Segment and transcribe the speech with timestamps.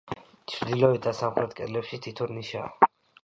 [0.53, 2.93] ჩრდილოეთ და სამხრეთ კედლებში თითო ნიშაა.